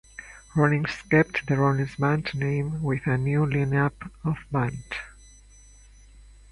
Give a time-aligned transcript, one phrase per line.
[0.55, 3.93] Rollins kept the Rollins Band name with a new lineup
[4.23, 4.95] of the band.